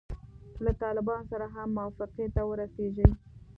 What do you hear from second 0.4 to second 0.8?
له